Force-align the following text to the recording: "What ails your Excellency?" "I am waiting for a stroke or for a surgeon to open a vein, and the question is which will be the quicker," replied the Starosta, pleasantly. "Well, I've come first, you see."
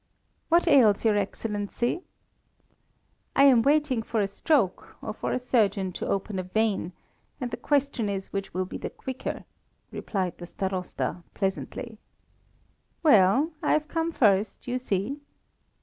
"What 0.49 0.67
ails 0.67 1.05
your 1.05 1.15
Excellency?" 1.15 2.01
"I 3.35 3.43
am 3.43 3.61
waiting 3.61 4.01
for 4.01 4.19
a 4.19 4.27
stroke 4.27 4.95
or 4.99 5.13
for 5.13 5.31
a 5.31 5.37
surgeon 5.37 5.91
to 5.91 6.07
open 6.07 6.39
a 6.39 6.43
vein, 6.43 6.93
and 7.39 7.51
the 7.51 7.57
question 7.57 8.09
is 8.09 8.33
which 8.33 8.51
will 8.51 8.65
be 8.65 8.79
the 8.79 8.89
quicker," 8.89 9.43
replied 9.91 10.39
the 10.39 10.47
Starosta, 10.47 11.21
pleasantly. 11.35 11.99
"Well, 13.03 13.51
I've 13.61 13.87
come 13.87 14.11
first, 14.11 14.67
you 14.67 14.79
see." 14.79 15.19